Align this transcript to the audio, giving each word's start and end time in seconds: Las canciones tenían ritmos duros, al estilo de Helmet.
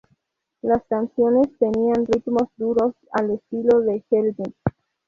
Las 0.63 0.83
canciones 0.85 1.55
tenían 1.59 2.07
ritmos 2.07 2.49
duros, 2.57 2.95
al 3.11 3.29
estilo 3.29 3.81
de 3.81 4.03
Helmet. 4.09 4.55